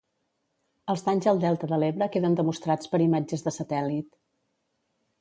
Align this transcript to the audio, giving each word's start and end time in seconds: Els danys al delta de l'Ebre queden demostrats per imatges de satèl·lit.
Els 0.93 1.03
danys 1.07 1.27
al 1.33 1.43
delta 1.43 1.69
de 1.73 1.79
l'Ebre 1.85 2.09
queden 2.17 2.39
demostrats 2.41 2.93
per 2.95 3.05
imatges 3.09 3.49
de 3.49 3.57
satèl·lit. 3.63 4.13